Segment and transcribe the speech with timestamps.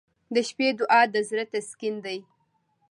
[0.33, 2.17] •د شپې دعا د زړه تسکین دی.